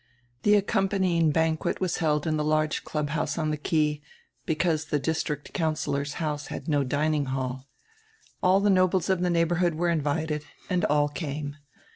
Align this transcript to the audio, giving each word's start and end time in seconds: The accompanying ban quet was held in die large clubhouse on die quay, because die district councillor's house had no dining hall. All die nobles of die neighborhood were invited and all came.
The 0.41 0.55
accompanying 0.55 1.29
ban 1.29 1.57
quet 1.57 1.79
was 1.79 1.97
held 1.97 2.25
in 2.25 2.35
die 2.37 2.41
large 2.43 2.83
clubhouse 2.83 3.37
on 3.37 3.51
die 3.51 3.57
quay, 3.63 4.01
because 4.47 4.85
die 4.85 4.97
district 4.97 5.53
councillor's 5.53 6.13
house 6.15 6.47
had 6.47 6.67
no 6.67 6.83
dining 6.83 7.25
hall. 7.25 7.69
All 8.41 8.61
die 8.61 8.69
nobles 8.69 9.11
of 9.11 9.21
die 9.21 9.29
neighborhood 9.29 9.75
were 9.75 9.89
invited 9.89 10.43
and 10.71 10.83
all 10.85 11.07
came. 11.07 11.57